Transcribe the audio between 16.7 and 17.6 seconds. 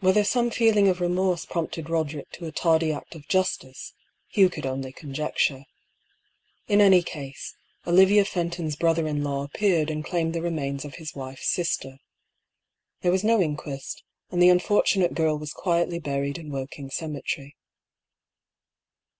Cemetery.